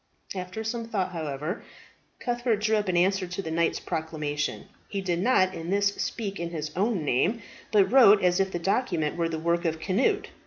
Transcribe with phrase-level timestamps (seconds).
[0.33, 1.61] After some thought, however,
[2.19, 4.65] Cuthbert drew up an answer to the knight's proclamation.
[4.89, 8.57] He did not in this speak in his own name, but wrote as if the
[8.57, 10.29] document were the work of Cnut.